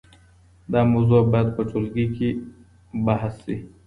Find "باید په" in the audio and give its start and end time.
1.31-1.61